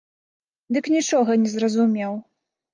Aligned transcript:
Дык 0.77 0.89
нічога 0.95 1.37
не 1.45 1.53
зразумеў. 1.55 2.21